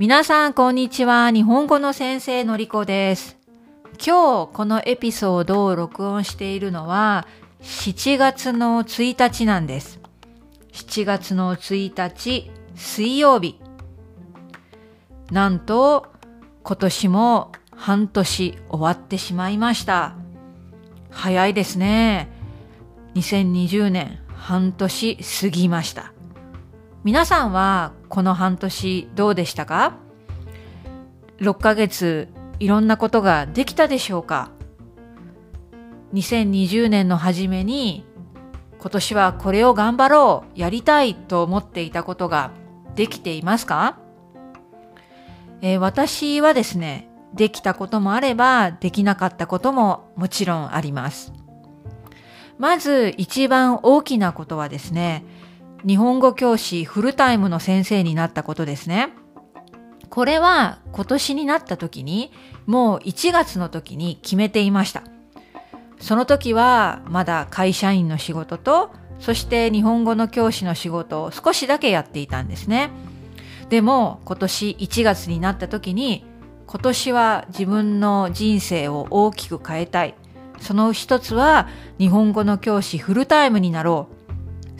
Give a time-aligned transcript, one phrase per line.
[0.00, 1.30] 皆さん、こんにちは。
[1.30, 3.36] 日本語の先生のりこです。
[4.02, 7.26] 今日、このエピソードを録音しているのは、
[7.60, 10.00] 7月の1日なんです。
[10.72, 13.60] 7月の1日、水曜日。
[15.30, 16.06] なんと、
[16.62, 20.14] 今年も半年終わってしまいました。
[21.10, 22.30] 早いですね。
[23.16, 26.14] 2020年半年過ぎました。
[27.02, 29.94] 皆さんはこの半年どうでしたか
[31.38, 32.28] ?6 ヶ月
[32.58, 34.50] いろんなことができたでしょうか
[36.12, 38.04] ?2020 年の初めに
[38.78, 42.50] 今年はこれを頑張ろう、やりたいと思っていたことが
[42.96, 43.98] できていますか、
[45.62, 51.32] えー私はですね、できたこともあればできなかったことももちろんあります。
[52.58, 55.24] まず一番大きなことはですね、
[55.86, 59.14] 日本語教師フルタイムの先生になったことですね。
[60.10, 62.32] これは今年になった時に、
[62.66, 65.02] もう1月の時に決めていました。
[66.00, 72.90] その時はまだ会社員の仕事と、そして日本語の教師の仕事を少しだけやっていたんですね。
[73.68, 76.24] でも今年1月になった時に、
[76.66, 80.14] 今年は自分の人生を大きく変えたい。
[80.60, 84.19] その一つは日本語の教師フルタイムになろう。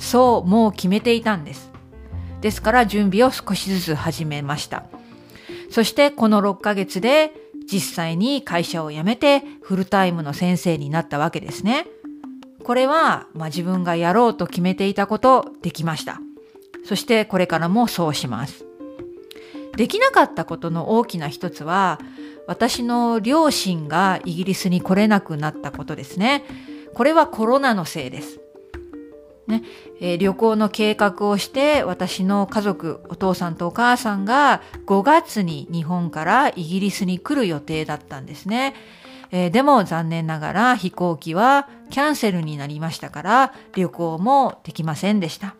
[0.00, 1.70] そうもう決めていたんです。
[2.40, 4.84] ですから準備を少しずつ始めました。
[5.70, 7.32] そしてこの6ヶ月で
[7.70, 11.86] 実際に会社を辞めてフルタイムの先生になったわけですね。
[12.64, 16.20] これは、まあ、自分がやろうと決めていたことできました。
[16.84, 18.64] そしてこれからもそうします。
[19.76, 22.00] できなかったことの大きな一つは
[22.46, 26.44] 私の両親がイギリスに来れなくなったことですね。
[26.94, 28.40] これはコロナのせいです。
[29.50, 29.62] ね。
[30.00, 38.74] えー旅行の計画をして私の家族お父さんとお母さんが5月に日本からイギリスに来る予定だったんですね、
[39.30, 45.54] えーでも残念ながら飛行機はキャンセルになりましたから旅行もできませんでした、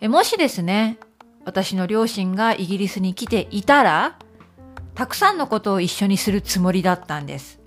[0.00, 0.98] えもしですね
[1.44, 4.18] 私の両親がイギリスに来ていたら
[4.94, 7.60] たくさんのことを一緒にするつもりだったんです、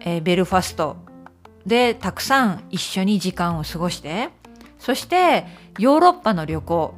[0.00, 1.11] えーベルファスト。
[1.66, 4.30] でたくさん一緒に時間を過ごして
[4.78, 5.46] そして
[5.78, 6.94] ヨーロッパの旅行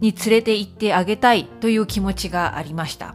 [0.00, 3.14] に連れて行ってあげたいという気持ちがありました。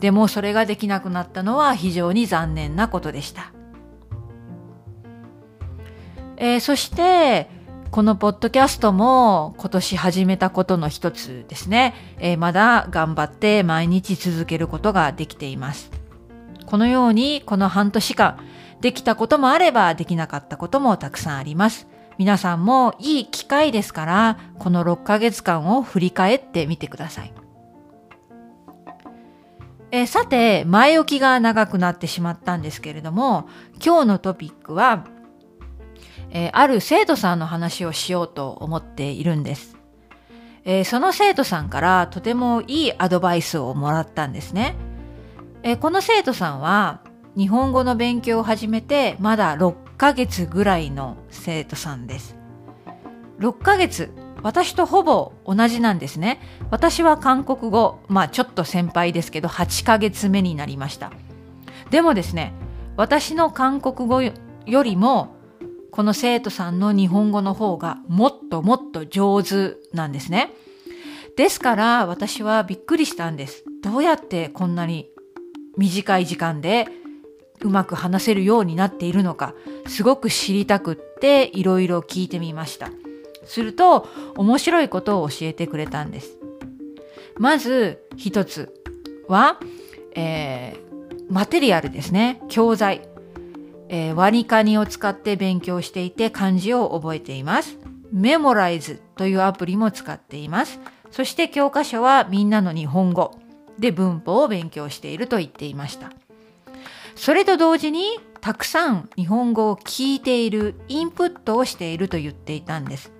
[0.00, 3.52] でもそれができなくなったのは非常に残念なことでした、
[6.36, 7.48] えーそして
[7.92, 15.92] このポッドキャストも今年始めたことの一つですね、えーまだ頑張って毎日続けることができています。
[16.66, 18.38] このようにこの半年間
[18.82, 21.86] できたこともあればできなかったこともたくさんあります。
[22.18, 27.32] 皆さんもいい機会ですから、この6ヶ月間を振り返ってみてください。
[29.92, 33.46] えさて、前置きが長くなってしまったんですけれども、
[33.84, 35.06] 今日のトピックは、
[36.32, 39.76] えある生徒さんの話をしようと思っているんです。
[40.64, 44.74] えその生徒さんからとてもいいアドバイスをもらったんですね。
[45.62, 47.02] えこの生徒さんは
[47.36, 52.36] 日本語の勉強を始めてまだ6ヶ月ぐらいの生徒さんです。
[53.38, 54.12] 6ヶ月、
[54.42, 56.40] 私とほぼ同じなんですね。
[56.70, 61.10] 私は韓国語、まあちょっと先輩ですけど8ヶ月目になりました。
[61.90, 62.52] でもですね、
[62.96, 64.32] 私の韓国語よ
[64.82, 65.34] りも
[65.90, 70.50] この生徒さんの日本語の方がもっともっと上手なんですね。
[71.36, 73.64] ですから私はびっくりしたんです。
[73.82, 75.08] どうやってこんなに
[75.78, 76.86] 短い時間で
[77.62, 79.54] うまく話せるようになっているのか
[79.86, 82.90] すごく知りたくっていろいろ聞いてみました。
[83.44, 84.06] すると
[84.36, 86.38] 面白いことを教えてくれたんです。
[87.38, 88.72] まず一つ
[89.28, 89.58] は、
[90.14, 90.82] えー
[91.30, 92.42] マテリアルですね。
[92.50, 93.08] 教材、
[93.88, 97.78] えーワニカニを使って勉強していて漢字を覚えています。
[98.12, 100.78] メモライズというアプリも使っています。
[101.10, 103.38] そして教科書はみんなの日本語
[103.78, 106.12] で文法を勉強していると言っていました。
[107.14, 113.12] それと同時にたくさん日本語を聞いているインプットをしていると言っていたんです。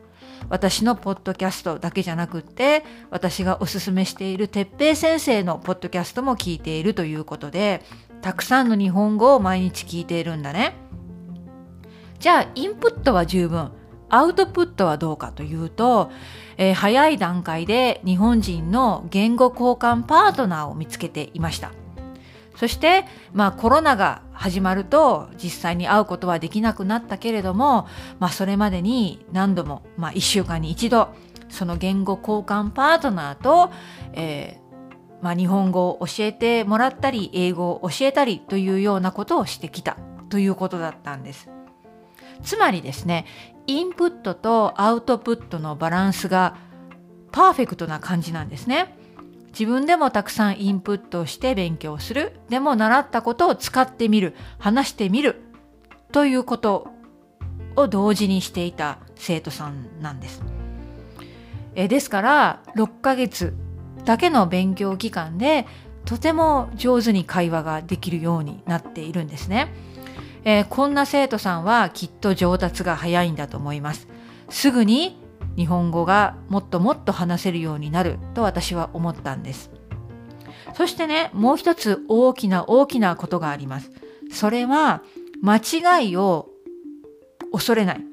[0.48, 7.82] 私のポッドキャストだけじゃなくって私がおすすめしている哲平先生のポッドキャストも聞いているということで
[8.20, 10.74] たくさんの日本語を毎日聞いているんだね。
[12.18, 13.72] じゃあインプットは十分
[14.08, 16.10] アウトプットはどうかというと、
[16.58, 21.72] えー早い段階で日本人の言語交換パートナーを見つけていました。
[22.54, 27.86] そして、まあコロナが始まると実際に会うことはできなくなったけれども、
[28.18, 31.08] まあそれまでに何度も、まあ一週間に一度
[31.48, 33.70] その言語交換パートナーと、
[34.14, 39.96] えー、まあ、日本語を教えてもらったり英語を教えたりというようなことをしてきた
[40.30, 41.48] ということだったんです。
[42.42, 43.24] つまりですね
[43.68, 46.56] インプットとアウトプットのバランスが
[47.30, 48.96] パーフェクトな感じなんですね。
[49.52, 52.32] 自分でもたくさんインプットして勉強する。
[52.48, 54.34] でも習ったことを使ってみる。
[54.58, 55.42] 話してみる。
[56.10, 56.88] ということ
[57.76, 60.42] を同時にしていた生徒さんなんです。
[61.74, 63.54] えですから6ヶ月
[64.04, 65.66] だけの勉強期間で
[66.04, 69.72] とても上手に会話ができるようになっているんですね。
[70.44, 74.08] えー、こんな生徒さんはきっと上達が早いんだと思います。
[74.50, 75.21] すぐに
[75.56, 79.70] 日本語がもっともっと話せるようになると私は思ったんです。
[80.74, 83.90] そしてね、もう一つ大きな大きなことがあります。
[84.30, 85.02] それは
[85.42, 86.48] 間違いを
[87.52, 88.04] 恐れない。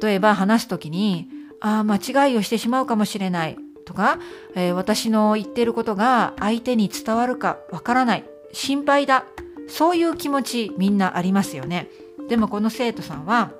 [0.00, 1.28] 例えば話すときに、
[1.60, 4.18] ああ、間違いをしてしまうかもしれないとか、
[4.54, 8.24] えー、私の言ってることが相手に伝わるかわからない。
[8.52, 9.24] 心配だ。
[9.66, 11.88] そういう気持ちみんなありますよね。
[12.28, 13.52] でもこの生徒さんは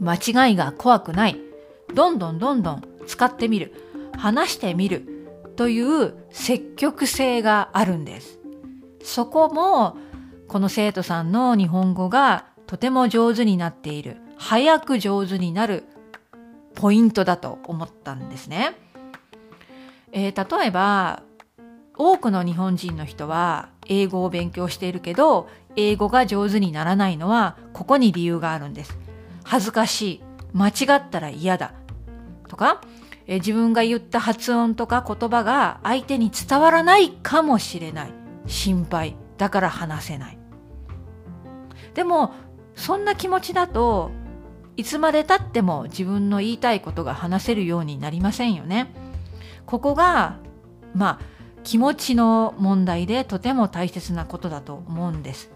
[0.00, 1.49] 間違いが怖くない。
[1.94, 3.74] どんどんどんどん使ってみる。
[4.16, 5.06] 話してみる。
[5.56, 8.38] という積極性があるんです。
[9.02, 9.96] そこも
[10.48, 14.16] この生徒さんの日本語がとても上手になっている。
[14.36, 15.84] 早く上手になる
[16.74, 18.74] ポイントだと思ったんですね。
[20.12, 21.22] えー、例えば
[21.96, 28.98] 多くの日本人の人は英語を勉強しているけど英語が上手にならないのはここに理由があるんです。
[29.44, 30.22] 恥ずかしい。
[30.52, 31.74] 間違ったら嫌だ。
[32.50, 32.80] とか、
[33.26, 38.12] え自分が言った発音とか言葉が相手に伝わらないかもしれない。
[38.46, 39.16] 心配。
[39.38, 40.38] だから話せない。
[41.94, 42.34] でも、
[42.74, 44.10] そんな気持ちだと
[44.76, 48.92] いつまでたっても自分の言いたいことが話せるようになりませんよね。
[49.66, 50.38] ここが、
[50.94, 51.24] まあ、
[51.62, 55.50] 気持ちの問題でとても大切なことだと思うんです。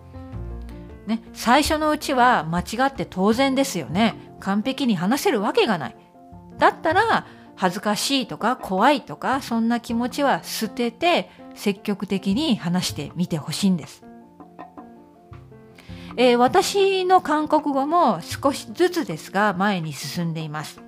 [1.06, 4.14] ね、最初のうちは間違って当然ですよね。
[4.40, 5.96] 完璧に話せるわけがない。
[6.58, 14.04] だったら恥ずかしいとか怖いとかそんな気持ちは捨てて積極的に話してみてほしいんです。
[16.16, 20.80] えー、私の韓国語も少しずつですが前に進んでいます。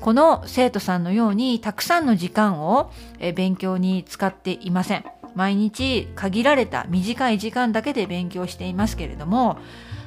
[0.00, 2.90] この生徒さんのようにたくさんの時間を
[3.34, 5.04] 勉強に使っていません。
[5.34, 9.58] 毎日限られた短い時間だけで勉強していますけれども、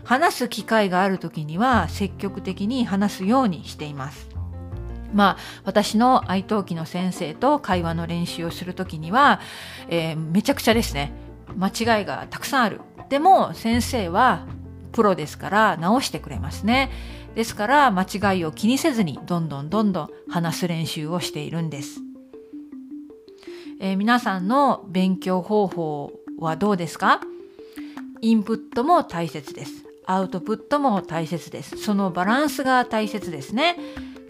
[0.03, 4.32] 話す機会がある時には積極的に話すようにしています。
[5.13, 9.39] まあ、私の愛登記の先生と会話の練習をする時には、
[9.89, 11.11] えー、めちゃくちゃですね。
[11.57, 12.81] 間違いがたくさんある。
[13.09, 14.45] でも先生は
[14.91, 16.89] プロですから直してくれますね。
[17.35, 21.99] ですから間違いを気にせずにどんどんどんどん話す練習をしているんです。
[23.79, 27.21] えー、皆さんの勉強方法はどうですか？
[28.21, 29.83] インプットも大切です。
[30.05, 31.77] アウトプットも大切です。
[31.77, 33.77] そのバランスが大切ですね。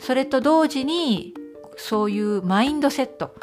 [0.05, 1.33] それと同時に
[1.77, 3.33] そういうマインドセット、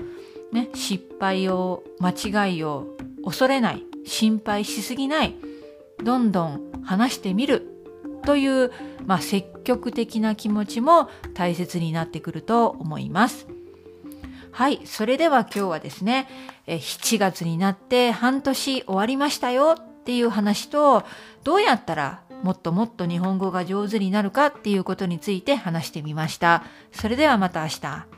[0.52, 2.10] ね、失敗を間
[2.46, 2.86] 違いを
[3.24, 5.34] 恐れない心配しすぎない
[6.04, 7.66] どんどん話してみる
[8.26, 8.72] という、
[9.06, 13.46] まあ、積極的な気持ちも大切になってくると思います。
[14.52, 14.80] はい。
[14.84, 16.28] それでは今日はですね、
[16.66, 21.04] 7月になって半年終わりましたよっていう話と、
[21.42, 26.64] どうやったらもっともっと日本語が上手になるかっていうことについて話してみました。
[26.92, 28.09] それではまた明日。